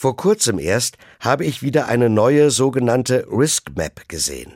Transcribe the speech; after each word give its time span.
Vor 0.00 0.16
kurzem 0.16 0.58
erst 0.58 0.96
habe 1.20 1.44
ich 1.44 1.60
wieder 1.60 1.86
eine 1.86 2.08
neue 2.08 2.50
sogenannte 2.50 3.26
Risk 3.30 3.72
Map 3.76 4.08
gesehen. 4.08 4.50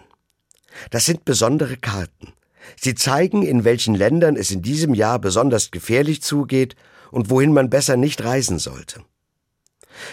Das 0.89 1.05
sind 1.05 1.27
besondere 1.27 1.77
Karten. 1.77 2.33
Sie 2.81 2.95
zeigen, 2.95 3.42
in 3.42 3.62
welchen 3.62 3.94
Ländern 3.94 4.36
es 4.36 4.50
in 4.50 4.62
diesem 4.62 4.94
Jahr 4.94 5.18
besonders 5.18 5.70
gefährlich 5.70 6.22
zugeht 6.22 6.76
und 7.10 7.28
wohin 7.28 7.52
man 7.52 7.68
besser 7.68 7.99
nicht 7.99 8.25
reisen 8.25 8.59
sollte. 8.59 9.02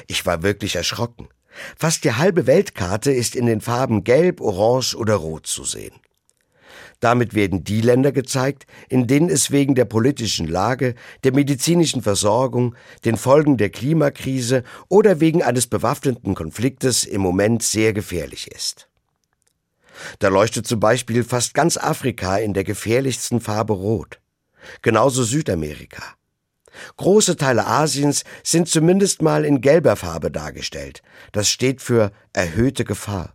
Ich 0.05 0.25
war 0.25 0.43
wirklich 0.43 0.75
erschrocken. 0.75 1.29
Fast 1.77 2.03
die 2.03 2.11
halbe 2.11 2.45
Weltkarte 2.45 3.13
ist 3.13 3.33
in 3.33 3.45
den 3.45 3.61
Farben 3.61 4.03
Gelb, 4.03 4.41
Orange 4.41 4.95
oder 4.97 5.15
Rot 5.15 5.47
zu 5.47 5.63
sehen. 5.63 5.95
Damit 7.01 7.33
werden 7.33 7.63
die 7.63 7.81
Länder 7.81 8.11
gezeigt, 8.11 8.67
in 8.87 9.07
denen 9.07 9.29
es 9.29 9.51
wegen 9.51 9.73
der 9.75 9.85
politischen 9.85 10.47
Lage, 10.47 10.93
der 11.23 11.33
medizinischen 11.33 12.03
Versorgung, 12.03 12.75
den 13.03 13.17
Folgen 13.17 13.57
der 13.57 13.71
Klimakrise 13.71 14.63
oder 14.87 15.19
wegen 15.19 15.41
eines 15.41 15.67
bewaffneten 15.67 16.35
Konfliktes 16.35 17.03
im 17.03 17.21
Moment 17.21 17.63
sehr 17.63 17.91
gefährlich 17.91 18.51
ist. 18.51 18.87
Da 20.19 20.27
leuchtet 20.29 20.67
zum 20.67 20.79
Beispiel 20.79 21.23
fast 21.23 21.53
ganz 21.55 21.75
Afrika 21.75 22.37
in 22.37 22.53
der 22.53 22.63
gefährlichsten 22.63 23.41
Farbe 23.41 23.73
Rot. 23.73 24.21
Genauso 24.83 25.23
Südamerika. 25.23 26.03
Große 26.97 27.35
Teile 27.35 27.65
Asiens 27.65 28.23
sind 28.43 28.69
zumindest 28.69 29.23
mal 29.23 29.43
in 29.43 29.59
gelber 29.61 29.95
Farbe 29.95 30.29
dargestellt. 30.29 31.01
Das 31.31 31.49
steht 31.49 31.81
für 31.81 32.11
erhöhte 32.31 32.85
Gefahr. 32.85 33.33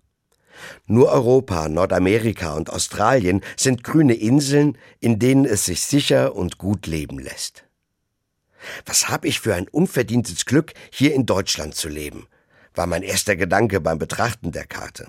Nur 0.87 1.11
Europa, 1.11 1.69
Nordamerika 1.69 2.55
und 2.55 2.71
Australien 2.71 3.43
sind 3.57 3.85
grüne 3.85 4.15
Inseln, 4.15 4.79
in 5.01 5.19
denen 5.19 5.45
es 5.45 5.65
sich 5.65 5.83
sicher 5.83 6.35
und 6.35 6.59
gut 6.59 6.87
leben 6.87 7.19
lässt. 7.19 7.65
Was 8.85 9.09
habe 9.09 9.29
ich 9.29 9.41
für 9.41 9.55
ein 9.55 9.69
unverdientes 9.69 10.45
Glück, 10.45 10.73
hier 10.91 11.15
in 11.15 11.27
Deutschland 11.27 11.75
zu 11.75 11.89
leben, 11.89 12.27
war 12.75 12.87
mein 12.87 13.03
erster 13.03 13.37
Gedanke 13.37 13.81
beim 13.81 13.99
Betrachten 13.99 14.53
der 14.53 14.67
Karte. 14.67 15.09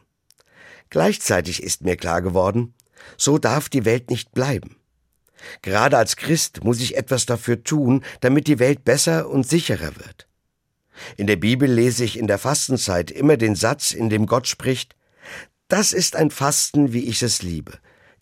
Gleichzeitig 0.89 1.63
ist 1.63 1.84
mir 1.84 1.98
klar 1.98 2.21
geworden, 2.21 2.73
so 3.17 3.37
darf 3.37 3.70
die 3.70 3.85
Welt 3.85 4.09
nicht 4.09 4.32
bleiben. 4.32 4.77
Gerade 5.61 5.98
als 5.98 6.15
Christ 6.15 6.63
muss 6.63 6.79
ich 6.79 6.98
etwas 6.98 7.26
dafür 7.26 7.63
tun, 7.63 8.04
damit 8.21 8.48
die 8.48 8.59
Welt 8.59 8.84
besser 8.84 9.29
und 9.29 9.48
sicherer 9.48 9.95
wird. 9.95 10.27
In 11.15 11.27
der 11.27 11.35
Bibel 11.35 11.71
lese 11.71 12.04
ich 12.04 12.17
in 12.17 12.27
der 12.27 12.39
Fastenzeit 12.39 13.11
immer 13.11 13.37
den 13.37 13.55
Satz, 13.55 13.91
in 13.91 14.09
dem 14.09 14.26
Gott 14.26 14.48
spricht, 14.48 14.95
das 15.68 15.93
ist 15.93 16.15
ein 16.15 16.32
Fasten, 16.32 16.93
wie 16.93 17.05
ich 17.05 17.21
es 17.23 17.41
liebe, 17.41 17.73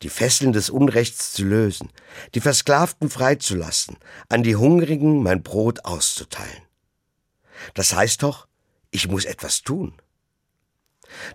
die 0.01 0.09
Fesseln 0.09 0.51
des 0.53 0.69
Unrechts 0.69 1.33
zu 1.33 1.43
lösen, 1.43 1.89
die 2.33 2.41
Versklavten 2.41 3.09
freizulassen, 3.09 3.97
an 4.29 4.43
die 4.43 4.55
Hungrigen 4.55 5.21
mein 5.23 5.43
Brot 5.43 5.85
auszuteilen. 5.85 6.63
Das 7.73 7.95
heißt 7.95 8.23
doch, 8.23 8.47
ich 8.91 9.07
muss 9.07 9.25
etwas 9.25 9.61
tun. 9.61 9.93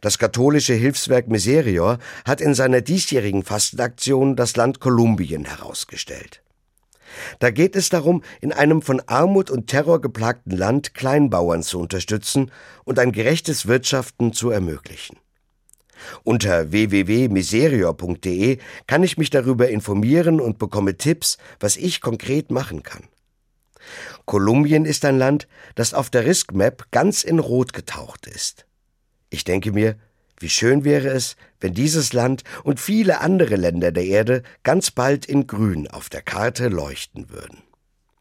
Das 0.01 0.19
katholische 0.19 0.75
Hilfswerk 0.75 1.29
Miserior 1.29 1.99
hat 2.25 2.41
in 2.41 2.55
seiner 2.55 2.81
diesjährigen 2.81 3.45
Fastenaktion 3.45 4.37
das 4.37 4.57
Land 4.57 4.81
Kolumbien 4.81 5.45
herausgestellt. 5.45 6.43
Da 7.39 7.51
geht 7.51 7.77
es 7.77 7.89
darum, 7.89 8.23
in 8.41 8.53
einem 8.53 8.83
von 8.83 9.01
Armut 9.07 9.51
und 9.51 9.67
Terror 9.67 10.01
geplagten 10.01 10.57
Land 10.57 10.95
Kleinbauern 10.95 11.63
zu 11.63 11.81
unterstützen 11.81 12.51
und 12.85 12.99
ein 12.99 13.13
gerechtes 13.13 13.67
Wirtschaften 13.67 14.33
zu 14.33 14.51
ermöglichen. 14.51 15.17
Unter 16.25 16.73
www.miserior.de 16.73 18.59
kann 18.87 19.03
ich 19.03 19.19
mich 19.19 19.31
darüber 19.31 19.69
informieren 19.69 20.41
und 20.41 20.59
bekomme 20.59 20.97
Tipps, 20.97 21.39
was 21.59 21.77
ich 21.77 22.01
konkret 22.01 22.51
machen 22.51 22.83
kann. 22.83 23.05
Kolumbien 24.27 24.85
ist 24.85 25.05
ein 25.05 25.19
Land, 25.19 25.49
das 25.75 25.95
auf 25.95 26.11
der 26.11 26.25
Risk 26.27 26.53
Map 26.53 26.87
ganz 26.91 27.25
in 27.25 27.39
Rot 27.39 27.73
getaucht 27.73 28.27
ist. 28.27 28.67
Ich 29.31 29.45
denke 29.45 29.73
mir, 29.73 29.97
wie 30.39 30.49
schön 30.49 30.85
wäre 30.85 31.09
es, 31.09 31.37
wenn 31.61 31.75
dieses 31.75 32.13
Land 32.13 32.45
und 32.65 32.81
viele 32.81 33.21
andere 33.21 33.57
Länder 33.57 33.93
der 33.93 34.05
Erde 34.05 34.43
ganz 34.63 34.91
bald 34.91 35.27
in 35.27 35.47
Grün 35.47 35.87
auf 35.89 36.09
der 36.09 36.23
Karte 36.23 36.69
leuchten 36.69 37.31
würden. 37.31 37.59